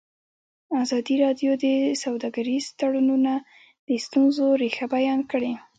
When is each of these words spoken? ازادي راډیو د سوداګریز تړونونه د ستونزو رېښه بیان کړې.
ازادي 0.83 1.15
راډیو 1.23 1.51
د 1.65 1.65
سوداګریز 2.03 2.65
تړونونه 2.79 3.33
د 3.87 3.89
ستونزو 4.05 4.45
رېښه 4.61 4.85
بیان 4.95 5.19
کړې. 5.31 5.51